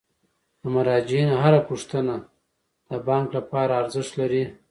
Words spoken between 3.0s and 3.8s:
بانک لپاره